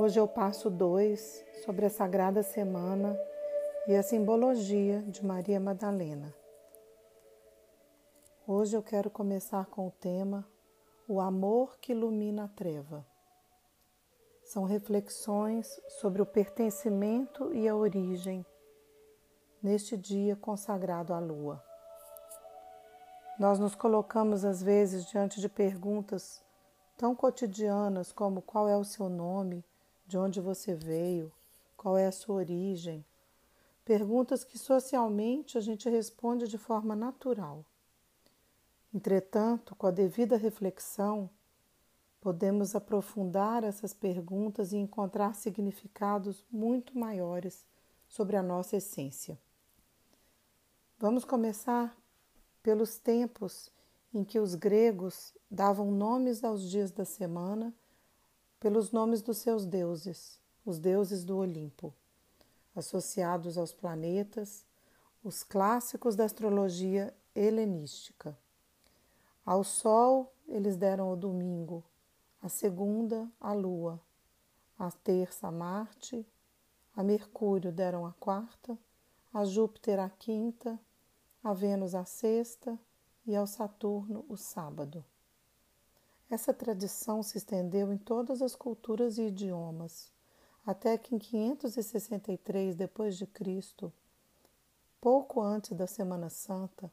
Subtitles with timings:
[0.00, 3.18] Hoje eu passo dois sobre a Sagrada Semana
[3.88, 6.32] e a simbologia de Maria Madalena.
[8.46, 10.46] Hoje eu quero começar com o tema
[11.08, 13.04] O amor que ilumina a treva.
[14.44, 18.46] São reflexões sobre o pertencimento e a origem
[19.60, 21.60] neste dia consagrado à lua.
[23.36, 26.40] Nós nos colocamos às vezes diante de perguntas
[26.96, 29.64] tão cotidianas como qual é o seu nome,
[30.08, 31.30] de onde você veio,
[31.76, 33.04] qual é a sua origem.
[33.84, 37.64] Perguntas que socialmente a gente responde de forma natural.
[38.92, 41.28] Entretanto, com a devida reflexão,
[42.22, 47.66] podemos aprofundar essas perguntas e encontrar significados muito maiores
[48.08, 49.38] sobre a nossa essência.
[50.98, 51.94] Vamos começar
[52.62, 53.70] pelos tempos
[54.12, 57.74] em que os gregos davam nomes aos dias da semana
[58.60, 61.94] pelos nomes dos seus deuses, os deuses do Olimpo,
[62.74, 64.64] associados aos planetas,
[65.22, 68.36] os clássicos da astrologia helenística.
[69.44, 71.84] Ao Sol eles deram o domingo,
[72.42, 74.00] a segunda a Lua,
[74.78, 76.26] a terça a Marte,
[76.94, 78.78] a Mercúrio deram a quarta,
[79.32, 80.78] a Júpiter a quinta,
[81.42, 82.78] a Vênus a sexta
[83.26, 85.04] e ao Saturno o sábado.
[86.30, 90.12] Essa tradição se estendeu em todas as culturas e idiomas,
[90.66, 93.92] até que em 563 d.C.,
[95.00, 96.90] pouco antes da Semana Santa,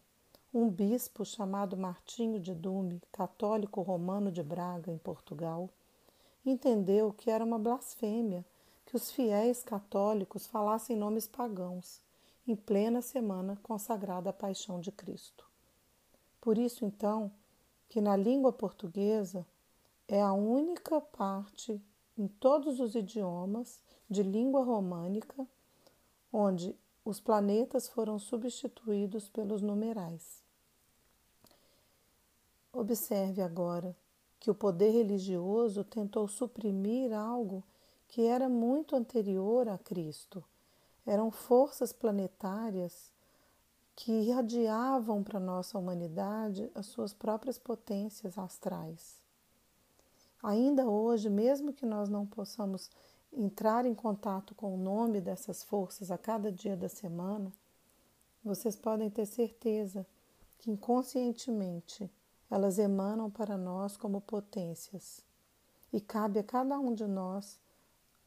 [0.54, 5.70] um bispo chamado Martinho de Dume, católico romano de Braga, em Portugal,
[6.46, 8.46] entendeu que era uma blasfêmia
[8.86, 12.00] que os fiéis católicos falassem nomes pagãos
[12.48, 15.46] em plena semana consagrada à paixão de Cristo.
[16.40, 17.32] Por isso, então,
[17.96, 19.48] que na língua portuguesa
[20.06, 21.82] é a única parte
[22.18, 25.48] em todos os idiomas de língua românica
[26.30, 26.76] onde
[27.06, 30.44] os planetas foram substituídos pelos numerais.
[32.74, 33.96] Observe agora
[34.42, 37.64] que o poder religioso tentou suprimir algo
[38.10, 40.44] que era muito anterior a Cristo.
[41.06, 43.15] Eram forças planetárias
[43.96, 49.22] que irradiavam para a nossa humanidade as suas próprias potências astrais.
[50.44, 52.92] Ainda hoje, mesmo que nós não possamos
[53.32, 57.52] entrar em contato com o nome dessas forças a cada dia da semana,
[58.44, 60.06] vocês podem ter certeza
[60.60, 62.10] que inconscientemente
[62.50, 65.22] elas emanam para nós como potências.
[65.92, 67.60] E cabe a cada um de nós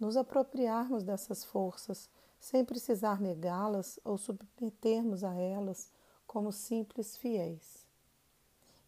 [0.01, 2.09] nos apropriarmos dessas forças
[2.41, 5.91] sem precisar negá-las ou submetermos a elas
[6.27, 7.87] como simples fiéis.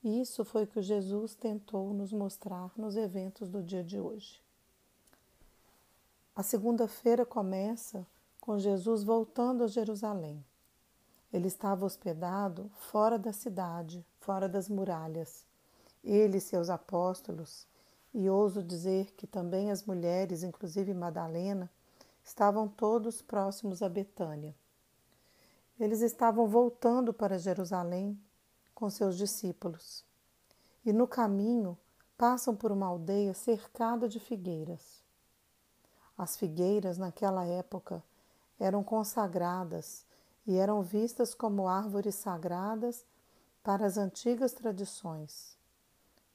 [0.02, 4.40] Isso foi o que Jesus tentou nos mostrar nos eventos do dia de hoje.
[6.34, 8.06] A segunda-feira começa
[8.40, 10.42] com Jesus voltando a Jerusalém.
[11.32, 15.44] Ele estava hospedado fora da cidade, fora das muralhas.
[16.02, 17.66] Ele e seus apóstolos,
[18.14, 21.70] e ouso dizer que também as mulheres, inclusive Madalena,
[22.30, 24.54] estavam todos próximos a Betânia.
[25.80, 28.16] Eles estavam voltando para Jerusalém
[28.72, 30.04] com seus discípulos.
[30.84, 31.76] E no caminho
[32.16, 35.02] passam por uma aldeia cercada de figueiras.
[36.16, 38.00] As figueiras, naquela época,
[38.60, 40.06] eram consagradas
[40.46, 43.04] e eram vistas como árvores sagradas
[43.60, 45.58] para as antigas tradições,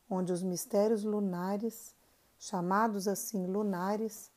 [0.10, 1.96] onde os mistérios lunares,
[2.38, 4.30] chamados assim lunares,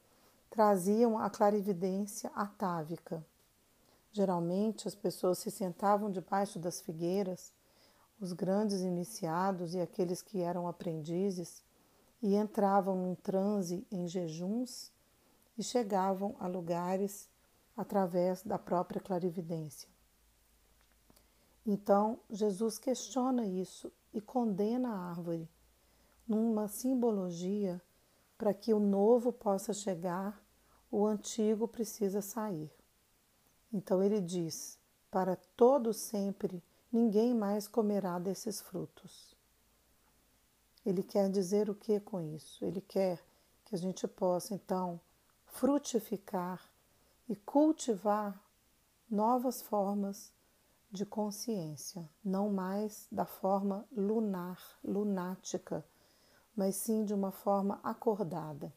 [0.51, 3.25] traziam a clarividência atávica.
[4.13, 7.53] Geralmente as pessoas se sentavam debaixo das figueiras,
[8.21, 11.63] os grandes iniciados e aqueles que eram aprendizes,
[12.21, 14.93] e entravam num transe em jejuns
[15.57, 17.29] e chegavam a lugares
[17.77, 19.89] através da própria clarividência.
[21.65, 25.49] Então, Jesus questiona isso e condena a árvore,
[26.27, 27.81] numa simbologia
[28.37, 30.41] para que o novo possa chegar,
[30.91, 32.73] o antigo precisa sair.
[33.73, 34.79] Então ele diz:
[35.11, 36.63] Para todo sempre
[36.93, 39.37] ninguém mais comerá desses frutos.
[40.85, 42.65] Ele quer dizer o que com isso?
[42.65, 43.23] Ele quer
[43.65, 45.01] que a gente possa então
[45.45, 46.71] frutificar
[47.29, 48.43] e cultivar
[49.11, 50.33] novas formas
[50.91, 55.85] de consciência, não mais da forma lunar, lunática
[56.59, 58.73] mas sim de uma forma acordada.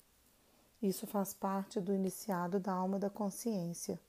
[0.81, 3.99] Isso faz parte do iniciado da alma da consciência,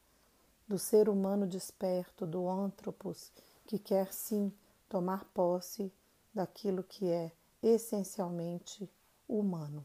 [0.66, 3.30] do ser humano desperto, do antropos,
[3.66, 4.50] que quer sim
[4.88, 5.92] tomar posse
[6.32, 7.30] daquilo que é
[7.62, 8.90] essencialmente
[9.28, 9.84] humano.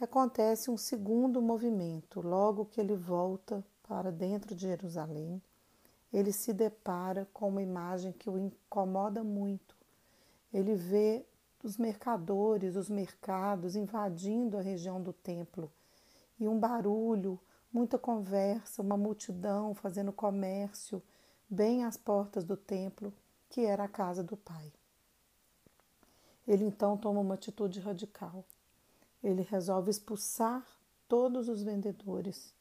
[0.00, 2.20] E acontece um segundo movimento.
[2.20, 5.42] Logo que ele volta para dentro de Jerusalém,
[6.12, 9.76] ele se depara com uma imagem que o incomoda muito.
[10.52, 11.24] Ele vê
[11.62, 15.70] os mercadores, os mercados invadindo a região do templo
[16.38, 17.38] e um barulho,
[17.72, 21.02] muita conversa, uma multidão fazendo comércio
[21.50, 23.12] bem às portas do templo,
[23.48, 24.72] que era a casa do pai.
[26.46, 28.44] Ele então toma uma atitude radical.
[29.22, 30.64] Ele resolve expulsar
[31.08, 32.54] todos os vendedores,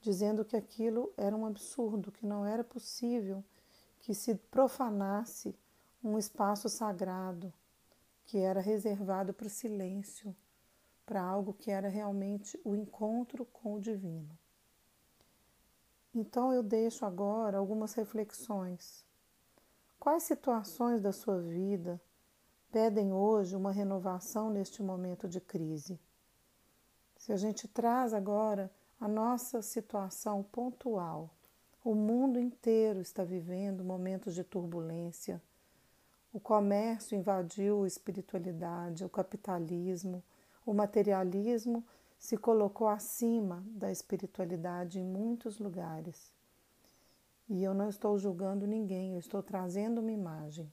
[0.00, 3.42] dizendo que aquilo era um absurdo, que não era possível
[4.00, 5.54] que se profanasse
[6.02, 7.52] um espaço sagrado
[8.24, 10.34] que era reservado para o silêncio,
[11.04, 14.38] para algo que era realmente o encontro com o divino.
[16.14, 19.04] Então eu deixo agora algumas reflexões.
[19.98, 22.00] Quais situações da sua vida
[22.70, 25.98] pedem hoje uma renovação neste momento de crise?
[27.16, 28.70] Se a gente traz agora
[29.00, 31.30] a nossa situação pontual,
[31.82, 35.42] o mundo inteiro está vivendo momentos de turbulência
[36.34, 40.20] o comércio invadiu a espiritualidade, o capitalismo,
[40.66, 41.84] o materialismo
[42.18, 46.32] se colocou acima da espiritualidade em muitos lugares.
[47.48, 50.72] E eu não estou julgando ninguém, eu estou trazendo uma imagem.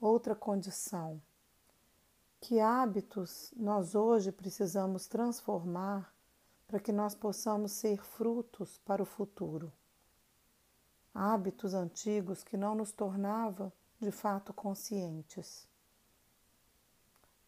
[0.00, 1.20] Outra condição.
[2.40, 6.14] Que hábitos nós hoje precisamos transformar
[6.68, 9.72] para que nós possamos ser frutos para o futuro?
[11.12, 15.66] Hábitos antigos que não nos tornavam de fato conscientes.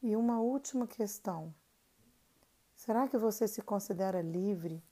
[0.03, 1.55] E uma última questão:
[2.75, 4.83] será que você se considera livre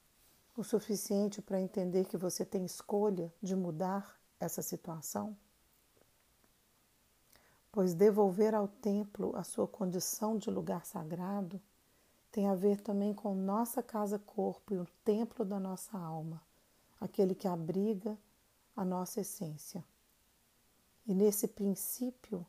[0.57, 5.37] o suficiente para entender que você tem escolha de mudar essa situação?
[7.71, 11.61] Pois devolver ao templo a sua condição de lugar sagrado
[12.33, 16.43] tem a ver também com nossa casa-corpo e o templo da nossa alma,
[17.01, 18.19] aquele que abriga
[18.75, 19.85] a nossa essência.
[21.07, 22.45] E nesse princípio,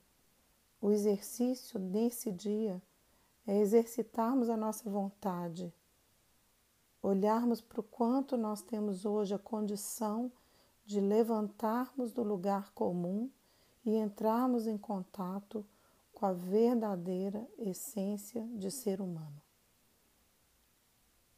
[0.82, 2.82] o exercício nesse dia
[3.46, 5.74] é exercitarmos a nossa vontade,
[7.02, 10.32] olharmos para o quanto nós temos hoje a condição
[10.86, 13.30] de levantarmos do lugar comum
[13.86, 15.66] e entrarmos em contato
[16.12, 19.42] com a verdadeira essência de ser humano.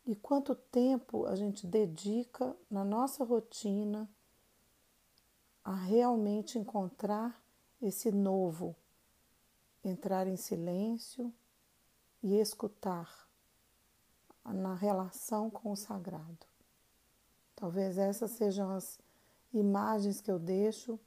[0.06, 4.10] E quanto tempo a gente dedica na nossa rotina
[5.70, 7.40] a realmente encontrar
[7.80, 8.76] esse novo,
[9.84, 11.32] entrar em silêncio
[12.24, 13.30] e escutar
[14.44, 16.48] na relação com o sagrado.
[17.56, 19.00] Talvez essas sejam as
[19.54, 21.00] imagens que eu deixo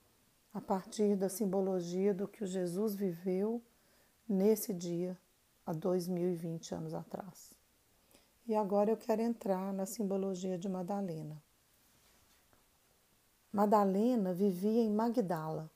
[0.55, 3.61] a partir da simbologia do que o Jesus viveu
[4.29, 5.19] nesse dia,
[5.67, 7.53] há 2020 anos atrás.
[8.47, 11.43] E agora eu quero entrar na simbologia de Madalena.
[13.53, 15.71] Madalena vivia em Magdala.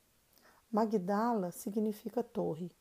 [0.73, 2.73] Magdala significa torre.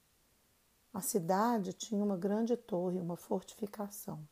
[0.93, 4.25] A cidade tinha uma grande torre, uma fortificação.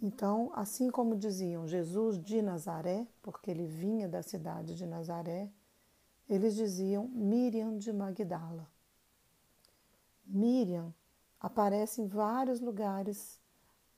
[0.00, 5.50] Então, assim como diziam Jesus de Nazaré, porque ele vinha da cidade de Nazaré,
[6.28, 8.70] eles diziam Miriam de Magdala.
[10.24, 10.94] Miriam
[11.40, 13.40] aparece em vários lugares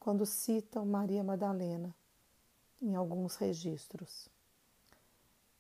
[0.00, 1.95] quando citam Maria Madalena,
[2.81, 4.31] em alguns registros.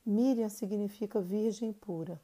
[0.04, 2.20] Miriam significa virgem pura.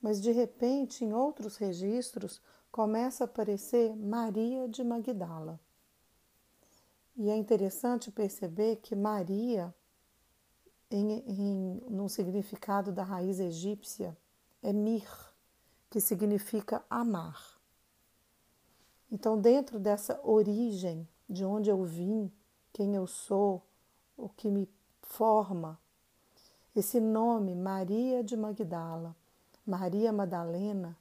[0.00, 2.40] Mas de repente, em outros registros,
[2.70, 5.60] começa a aparecer Maria de Magdala.
[7.16, 9.74] E é interessante perceber que Maria,
[10.90, 14.16] em, em, no significado da raiz egípcia,
[14.62, 15.06] é mir,
[15.90, 17.60] que significa amar.
[19.10, 22.32] Então, dentro dessa origem, de onde eu vim,
[22.72, 23.62] quem eu sou,
[24.16, 24.66] o que me
[25.02, 25.78] forma,
[26.74, 29.14] esse nome, Maria de Magdala,
[29.66, 30.96] Maria Madalena,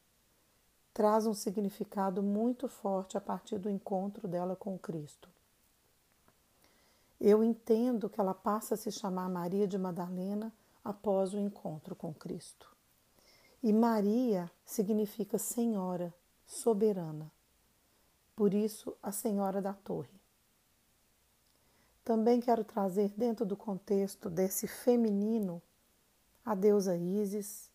[0.93, 5.29] traz um significado muito forte a partir do encontro dela com Cristo.
[7.19, 10.51] Eu entendo que ela passa a se chamar Maria de Madalena
[10.83, 12.69] após o encontro com Cristo.
[13.63, 16.13] E Maria significa Senhora,
[16.45, 17.31] soberana.
[18.35, 20.20] Por isso, a Senhora da Torre.
[22.03, 25.61] Também quero trazer dentro do contexto desse feminino
[26.43, 27.69] a deusa Ísis,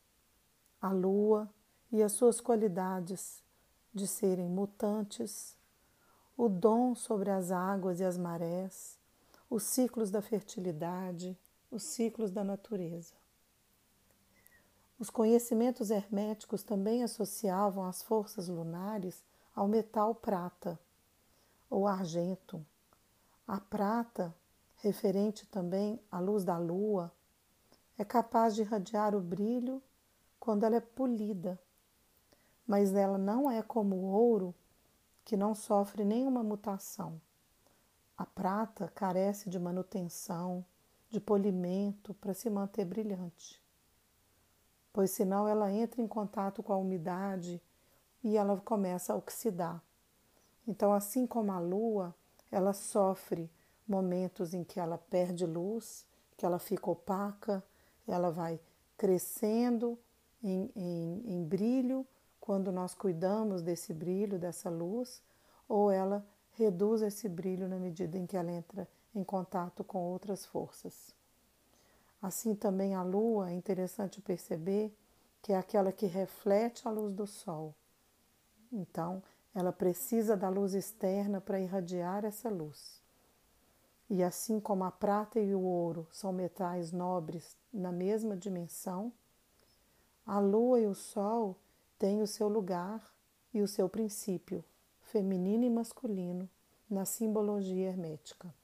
[0.80, 1.48] a lua
[1.92, 3.42] e as suas qualidades
[3.94, 5.56] de serem mutantes,
[6.36, 8.98] o dom sobre as águas e as marés,
[9.48, 11.38] os ciclos da fertilidade,
[11.70, 13.14] os ciclos da natureza.
[14.98, 19.22] Os conhecimentos herméticos também associavam as forças lunares
[19.54, 20.78] ao metal prata
[21.70, 22.64] ou argento.
[23.46, 24.34] A prata,
[24.78, 27.12] referente também à luz da lua,
[27.96, 29.80] é capaz de irradiar o brilho
[30.40, 31.56] quando ela é polida,
[32.66, 34.52] mas ela não é como o ouro,
[35.24, 37.20] que não sofre nenhuma mutação.
[38.18, 40.64] A prata carece de manutenção,
[41.08, 43.62] de polimento para se manter brilhante,
[44.92, 47.62] pois senão ela entra em contato com a umidade
[48.24, 49.80] e ela começa a oxidar.
[50.66, 52.12] Então, assim como a lua,
[52.50, 53.50] ela sofre
[53.86, 56.04] momentos em que ela perde luz,
[56.36, 57.62] que ela fica opaca,
[58.06, 58.60] ela vai
[58.96, 59.98] crescendo
[60.42, 62.06] em, em, em brilho
[62.40, 65.22] quando nós cuidamos desse brilho, dessa luz,
[65.68, 70.46] ou ela reduz esse brilho na medida em que ela entra em contato com outras
[70.46, 71.14] forças.
[72.20, 74.96] Assim também a lua é interessante perceber
[75.42, 77.74] que é aquela que reflete a luz do sol.
[78.72, 79.22] Então,
[79.56, 83.02] ela precisa da luz externa para irradiar essa luz.
[84.10, 89.10] E assim como a prata e o ouro são metais nobres na mesma dimensão,
[90.26, 91.56] a lua e o sol
[91.98, 93.02] têm o seu lugar
[93.54, 94.62] e o seu princípio,
[95.00, 96.50] feminino e masculino,
[96.88, 98.54] na simbologia hermética.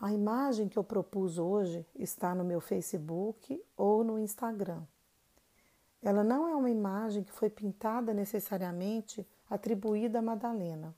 [0.00, 4.84] A imagem que eu propus hoje está no meu Facebook ou no Instagram.
[6.02, 10.94] Ela não é uma imagem que foi pintada necessariamente atribuída a Madalena,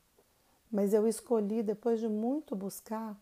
[0.72, 3.14] mas eu escolhi depois de muito buscar,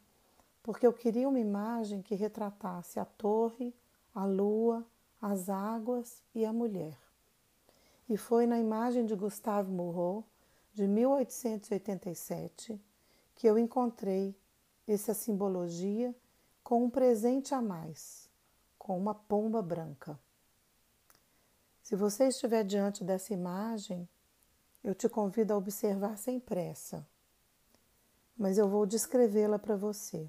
[0.62, 3.74] porque eu queria uma imagem que retratasse a torre,
[4.14, 4.86] a lua,
[5.20, 6.96] as águas e a mulher.
[8.08, 10.24] E foi na imagem de Gustave Moreau,
[10.72, 12.80] de 1887,
[13.34, 14.36] que eu encontrei
[14.86, 16.14] essa simbologia
[16.62, 18.30] com um presente a mais,
[18.78, 20.18] com uma pomba branca.
[21.92, 24.08] Se você estiver diante dessa imagem,
[24.82, 27.06] eu te convido a observar sem pressa,
[28.34, 30.26] mas eu vou descrevê-la para você.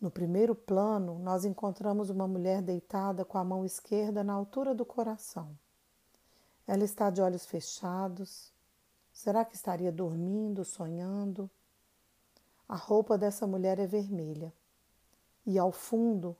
[0.00, 4.86] No primeiro plano, nós encontramos uma mulher deitada com a mão esquerda na altura do
[4.86, 5.54] coração.
[6.66, 8.50] Ela está de olhos fechados.
[9.12, 11.50] Será que estaria dormindo, sonhando?
[12.66, 14.50] A roupa dessa mulher é vermelha.
[15.44, 16.34] E ao fundo,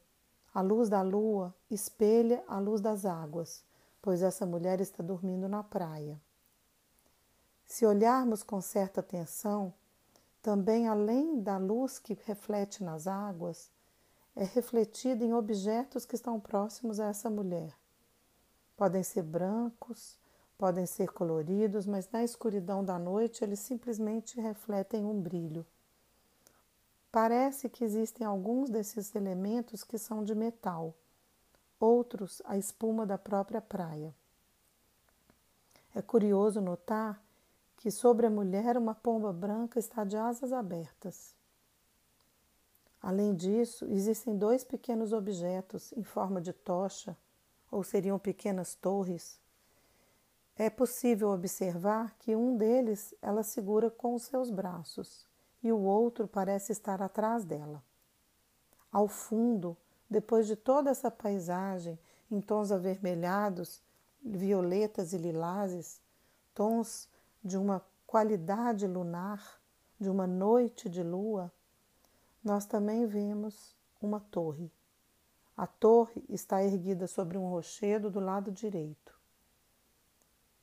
[0.52, 3.64] a luz da lua espelha a luz das águas,
[4.02, 6.20] pois essa mulher está dormindo na praia.
[7.66, 9.72] Se olharmos com certa atenção,
[10.42, 13.70] também além da luz que reflete nas águas,
[14.34, 17.76] é refletida em objetos que estão próximos a essa mulher.
[18.76, 20.18] Podem ser brancos,
[20.56, 25.66] podem ser coloridos, mas na escuridão da noite eles simplesmente refletem um brilho.
[27.12, 30.94] Parece que existem alguns desses elementos que são de metal,
[31.78, 34.14] outros a espuma da própria praia.
[35.92, 37.20] É curioso notar
[37.76, 41.34] que sobre a mulher uma pomba branca está de asas abertas.
[43.02, 47.16] Além disso, existem dois pequenos objetos em forma de tocha,
[47.72, 49.40] ou seriam pequenas torres.
[50.56, 55.29] É possível observar que um deles ela segura com os seus braços
[55.62, 57.82] e o outro parece estar atrás dela.
[58.90, 59.76] Ao fundo,
[60.08, 61.98] depois de toda essa paisagem
[62.30, 63.82] em tons avermelhados,
[64.22, 66.00] violetas e lilazes,
[66.54, 67.08] tons
[67.42, 69.60] de uma qualidade lunar,
[69.98, 71.52] de uma noite de lua,
[72.42, 74.72] nós também vemos uma torre.
[75.56, 79.18] A torre está erguida sobre um rochedo do lado direito.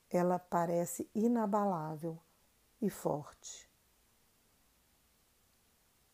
[0.10, 2.18] Ela parece inabalável
[2.82, 3.67] e forte.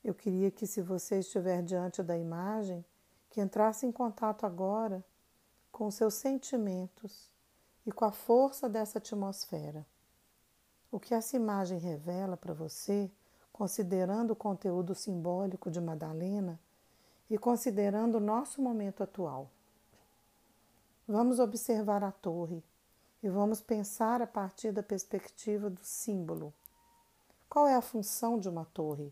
[0.03, 2.83] Eu queria que, se você estiver diante da imagem,
[3.29, 5.03] que entrasse em contato agora
[5.71, 7.31] com seus sentimentos
[7.85, 9.85] e com a força dessa atmosfera.
[10.91, 13.09] O que essa imagem revela para você,
[13.51, 16.59] considerando o conteúdo simbólico de Madalena
[17.29, 19.49] e considerando o nosso momento atual.
[21.07, 22.63] Vamos observar a torre
[23.23, 26.53] e vamos pensar a partir da perspectiva do símbolo.
[27.49, 29.11] Qual é a função de uma torre?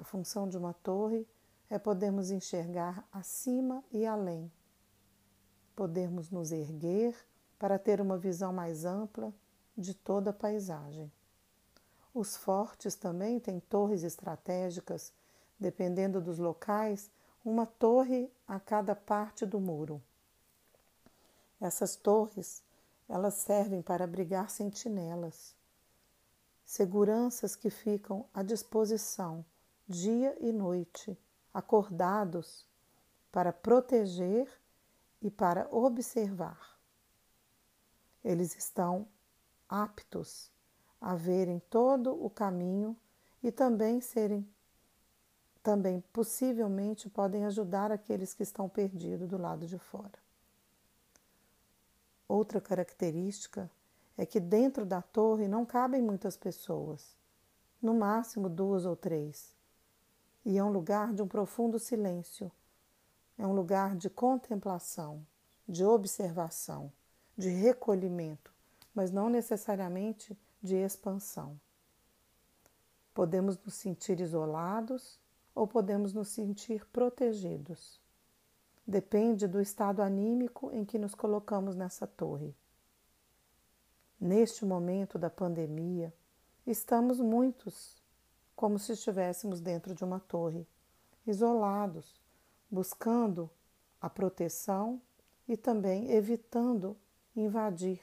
[0.00, 1.28] A função de uma torre
[1.68, 4.50] é podermos enxergar acima e além,
[5.76, 7.14] podermos nos erguer
[7.58, 9.30] para ter uma visão mais ampla
[9.76, 11.12] de toda a paisagem.
[12.14, 15.12] Os fortes também têm torres estratégicas,
[15.58, 17.10] dependendo dos locais,
[17.44, 20.02] uma torre a cada parte do muro.
[21.60, 22.64] Essas torres,
[23.06, 25.54] elas servem para abrigar sentinelas,
[26.64, 29.44] seguranças que ficam à disposição
[29.90, 31.18] dia e noite,
[31.52, 32.64] acordados
[33.32, 34.48] para proteger
[35.20, 36.78] e para observar.
[38.22, 39.08] eles estão
[39.68, 40.48] aptos
[41.00, 42.96] a verem todo o caminho
[43.42, 44.48] e também serem
[45.62, 50.18] também possivelmente podem ajudar aqueles que estão perdidos do lado de fora.
[52.28, 53.70] Outra característica
[54.16, 57.14] é que dentro da torre não cabem muitas pessoas,
[57.82, 59.54] no máximo duas ou três,
[60.44, 62.50] e é um lugar de um profundo silêncio,
[63.36, 65.26] é um lugar de contemplação,
[65.68, 66.92] de observação,
[67.36, 68.52] de recolhimento,
[68.94, 71.58] mas não necessariamente de expansão.
[73.14, 75.18] Podemos nos sentir isolados
[75.54, 78.00] ou podemos nos sentir protegidos.
[78.86, 82.54] Depende do estado anímico em que nos colocamos nessa torre.
[84.20, 86.12] Neste momento da pandemia,
[86.66, 87.99] estamos muitos
[88.60, 90.66] como se estivéssemos dentro de uma torre,
[91.26, 92.20] isolados,
[92.70, 93.48] buscando
[93.98, 95.00] a proteção
[95.48, 96.94] e também evitando
[97.34, 98.02] invadir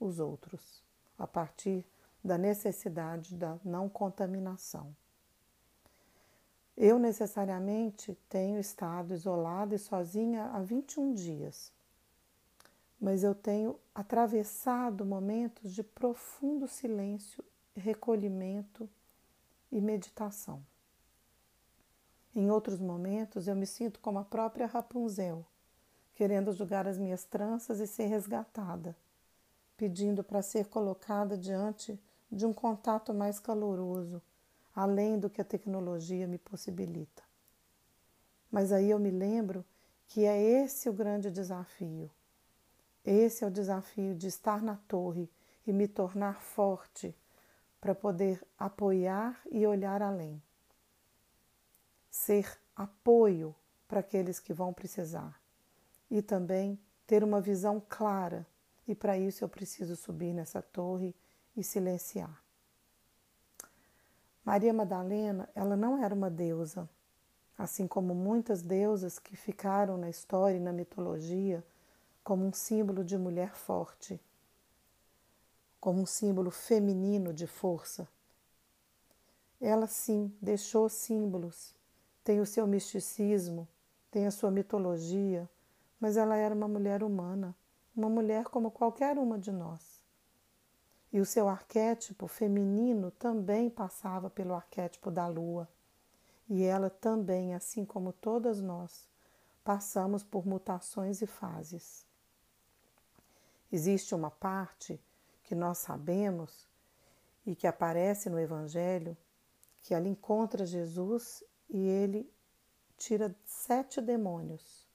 [0.00, 0.82] os outros,
[1.16, 1.86] a partir
[2.22, 4.92] da necessidade da não contaminação.
[6.76, 11.72] Eu necessariamente tenho estado isolada e sozinha há 21 dias,
[13.00, 17.44] mas eu tenho atravessado momentos de profundo silêncio,
[17.76, 18.90] recolhimento
[19.72, 20.62] e meditação.
[22.34, 25.44] Em outros momentos, eu me sinto como a própria Rapunzel,
[26.14, 28.94] querendo julgar as minhas tranças e ser resgatada,
[29.76, 31.98] pedindo para ser colocada diante
[32.30, 34.22] de um contato mais caloroso,
[34.74, 37.22] além do que a tecnologia me possibilita.
[38.50, 39.64] Mas aí eu me lembro
[40.06, 42.10] que é esse o grande desafio.
[43.04, 45.28] Esse é o desafio de estar na torre
[45.66, 47.14] e me tornar forte
[47.82, 50.40] para poder apoiar e olhar além.
[52.08, 53.52] Ser apoio
[53.88, 55.42] para aqueles que vão precisar
[56.08, 58.46] e também ter uma visão clara,
[58.86, 61.12] e para isso eu preciso subir nessa torre
[61.56, 62.40] e silenciar.
[64.44, 66.88] Maria Madalena, ela não era uma deusa,
[67.58, 71.64] assim como muitas deusas que ficaram na história e na mitologia
[72.22, 74.20] como um símbolo de mulher forte,
[75.82, 78.08] como um símbolo feminino de força.
[79.60, 81.74] Ela sim deixou símbolos,
[82.22, 83.66] tem o seu misticismo,
[84.08, 85.50] tem a sua mitologia,
[85.98, 87.52] mas ela era uma mulher humana,
[87.96, 90.00] uma mulher como qualquer uma de nós.
[91.12, 95.68] E o seu arquétipo feminino também passava pelo arquétipo da lua.
[96.48, 99.08] E ela também, assim como todas nós,
[99.64, 102.06] passamos por mutações e fases.
[103.72, 105.00] Existe uma parte
[105.42, 106.68] que nós sabemos
[107.46, 109.16] e que aparece no Evangelho,
[109.80, 112.32] que ela encontra Jesus e ele
[112.96, 114.86] tira sete demônios.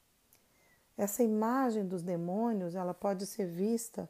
[0.97, 4.09] Essa imagem dos demônios ela pode ser vista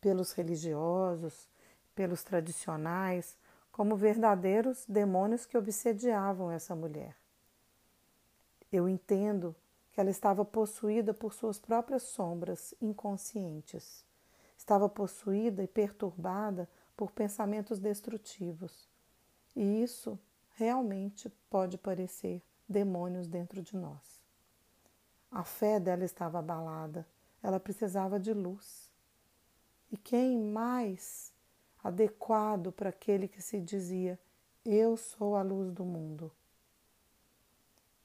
[0.00, 1.48] pelos religiosos,
[1.94, 3.36] pelos tradicionais,
[3.70, 7.16] como verdadeiros demônios que obsediavam essa mulher.
[8.70, 9.54] Eu entendo
[9.92, 14.04] que ela estava possuída por suas próprias sombras inconscientes.
[14.64, 18.88] Estava possuída e perturbada por pensamentos destrutivos.
[19.54, 20.18] E isso
[20.54, 24.22] realmente pode parecer demônios dentro de nós.
[25.30, 27.06] A fé dela estava abalada,
[27.42, 28.90] ela precisava de luz.
[29.92, 31.30] E quem mais
[31.82, 34.18] adequado para aquele que se dizia:
[34.64, 36.32] Eu sou a luz do mundo?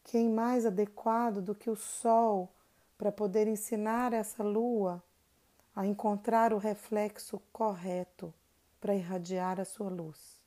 [0.04, 2.54] Quem mais adequado do que o sol
[2.98, 5.02] para poder ensinar essa lua
[5.80, 8.34] a encontrar o reflexo correto
[8.82, 10.42] para irradiar a sua luz?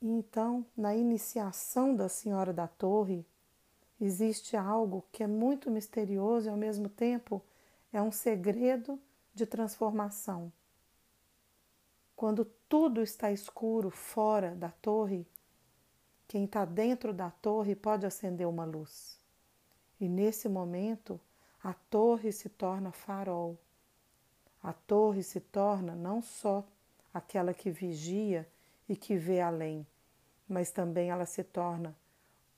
[0.00, 3.26] E então, na iniciação da Senhora da Torre,
[4.00, 7.42] existe algo que é muito misterioso e ao mesmo tempo
[7.92, 8.98] é um segredo
[9.34, 10.50] de transformação.
[12.16, 15.26] Quando tudo está escuro fora da torre,
[16.26, 19.20] quem está dentro da torre pode acender uma luz.
[20.00, 21.20] E nesse momento,
[21.62, 23.58] a torre se torna farol.
[24.62, 26.66] A torre se torna não só
[27.12, 28.48] aquela que vigia
[28.88, 29.86] e que vê além,
[30.48, 31.96] mas também ela se torna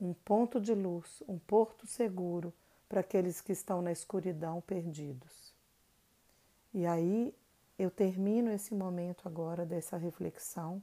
[0.00, 2.52] um ponto de luz, um porto seguro
[2.88, 5.52] para aqueles que estão na escuridão perdidos.
[6.74, 7.34] E aí
[7.78, 10.82] eu termino esse momento agora dessa reflexão,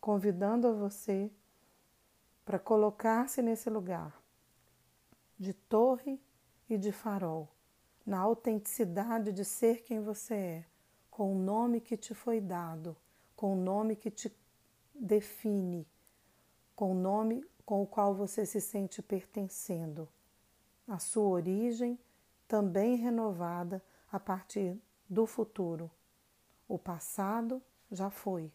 [0.00, 1.30] convidando a você
[2.44, 4.14] para colocar-se nesse lugar
[5.38, 6.20] de torre
[6.68, 7.48] e de farol,
[8.04, 10.64] na autenticidade de ser quem você é,
[11.10, 12.96] com o nome que te foi dado,
[13.34, 14.34] com o nome que te
[14.94, 15.86] define,
[16.74, 20.08] com o nome com o qual você se sente pertencendo.
[20.86, 21.98] A sua origem,
[22.46, 25.90] também renovada a partir do futuro.
[26.68, 28.52] O passado já foi,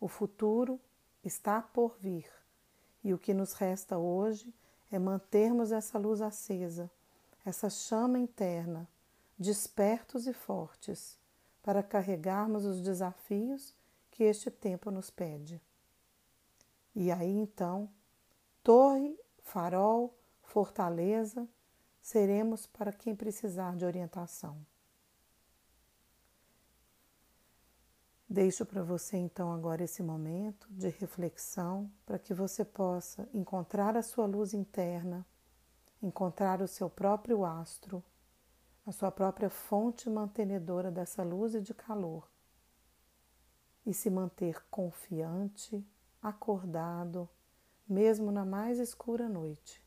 [0.00, 0.80] o futuro
[1.24, 2.30] está por vir,
[3.02, 4.54] e o que nos resta hoje
[4.92, 6.88] é mantermos essa luz acesa,
[7.46, 8.88] essa chama interna,
[9.38, 11.16] despertos e fortes,
[11.62, 13.72] para carregarmos os desafios
[14.10, 15.62] que este tempo nos pede.
[16.92, 17.88] E aí então,
[18.64, 21.48] torre, farol, fortaleza,
[22.02, 24.58] seremos para quem precisar de orientação.
[28.28, 34.02] Deixo para você então agora esse momento de reflexão para que você possa encontrar a
[34.02, 35.24] sua luz interna,
[36.06, 38.02] encontrar o seu próprio astro,
[38.86, 42.28] a sua própria fonte mantenedora dessa luz e de calor
[43.86, 45.86] e se manter confiante,
[46.20, 47.28] acordado,
[47.88, 49.80] mesmo na mais escura noite.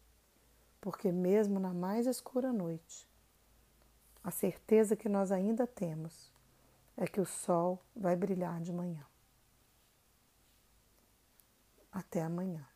[0.80, 3.10] Porque, mesmo na mais escura noite,
[4.24, 6.32] a certeza que nós ainda temos
[6.96, 9.06] é que o sol vai brilhar de manhã.
[11.92, 12.69] Até amanhã.